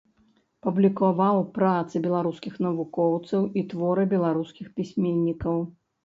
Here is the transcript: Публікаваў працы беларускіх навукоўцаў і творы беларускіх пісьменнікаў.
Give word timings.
Публікаваў 0.67 1.41
працы 1.57 1.99
беларускіх 2.05 2.53
навукоўцаў 2.67 3.41
і 3.61 3.63
творы 3.73 4.05
беларускіх 4.15 4.71
пісьменнікаў. 4.81 5.61